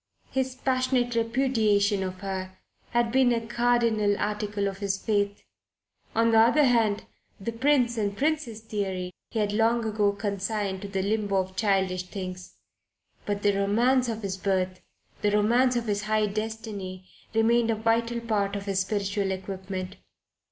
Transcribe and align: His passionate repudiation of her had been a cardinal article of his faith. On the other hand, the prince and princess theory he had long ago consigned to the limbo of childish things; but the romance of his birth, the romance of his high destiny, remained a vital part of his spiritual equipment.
His 0.31 0.55
passionate 0.55 1.13
repudiation 1.13 2.01
of 2.01 2.21
her 2.21 2.57
had 2.89 3.11
been 3.11 3.31
a 3.31 3.39
cardinal 3.45 4.17
article 4.17 4.67
of 4.67 4.79
his 4.79 4.97
faith. 4.97 5.43
On 6.15 6.31
the 6.31 6.39
other 6.39 6.63
hand, 6.63 7.03
the 7.39 7.51
prince 7.51 7.99
and 7.99 8.17
princess 8.17 8.61
theory 8.61 9.11
he 9.29 9.37
had 9.37 9.53
long 9.53 9.85
ago 9.85 10.11
consigned 10.13 10.81
to 10.81 10.87
the 10.87 11.03
limbo 11.03 11.35
of 11.35 11.55
childish 11.55 12.07
things; 12.07 12.55
but 13.27 13.43
the 13.43 13.55
romance 13.55 14.09
of 14.09 14.23
his 14.23 14.37
birth, 14.37 14.81
the 15.21 15.29
romance 15.29 15.75
of 15.75 15.85
his 15.85 16.05
high 16.05 16.25
destiny, 16.25 17.07
remained 17.35 17.69
a 17.69 17.75
vital 17.75 18.21
part 18.21 18.55
of 18.55 18.65
his 18.65 18.79
spiritual 18.79 19.29
equipment. 19.29 19.97